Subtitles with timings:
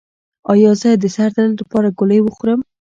[0.51, 2.59] ایا زه د سر درد لپاره ګولۍ وخورم؟